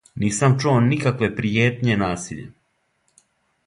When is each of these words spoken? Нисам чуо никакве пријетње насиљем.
Нисам 0.21 0.55
чуо 0.63 0.73
никакве 0.85 1.31
пријетње 1.41 2.01
насиљем. 2.05 2.53